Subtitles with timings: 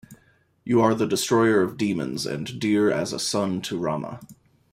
[0.65, 4.19] You are the destroyer of demons and dear as a son to Rama.